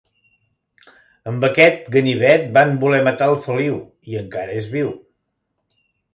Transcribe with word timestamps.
Amb 1.31 1.45
aquest 1.47 1.83
ganivet 1.97 2.47
van 2.57 2.73
voler 2.85 3.03
matar 3.09 3.29
el 3.35 3.39
Feliu 3.45 3.77
i 4.15 4.19
encara 4.25 4.59
és 4.65 4.73
viu. 4.75 4.91